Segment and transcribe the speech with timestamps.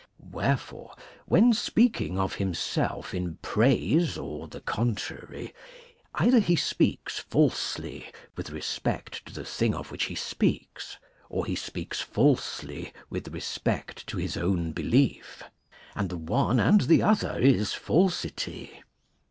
[0.31, 0.95] Wherefore,
[1.27, 5.53] when speaking of himself in praise or the contrary,
[6.15, 10.97] either he speaks falsely with respect to the thing of which he speaks,
[11.29, 15.43] or he speaks falsely with respect to his own belief;
[15.95, 18.81] and the one and the other is falsity.